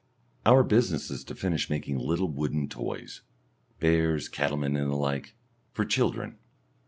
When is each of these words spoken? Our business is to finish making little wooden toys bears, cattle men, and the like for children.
Our 0.47 0.63
business 0.63 1.11
is 1.11 1.23
to 1.25 1.35
finish 1.35 1.69
making 1.69 1.99
little 1.99 2.27
wooden 2.27 2.67
toys 2.67 3.21
bears, 3.79 4.29
cattle 4.29 4.57
men, 4.57 4.75
and 4.75 4.89
the 4.89 4.95
like 4.95 5.35
for 5.73 5.85
children. 5.85 6.39